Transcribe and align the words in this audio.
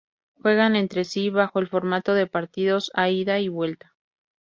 Juegan 0.41 0.75
entre 0.75 1.03
sí 1.05 1.29
bajo 1.29 1.59
el 1.59 1.67
formato 1.67 2.15
de 2.15 2.25
partidos 2.25 2.89
a 2.95 3.11
ida 3.11 3.37
y 3.39 3.49
vuelta. 3.49 3.93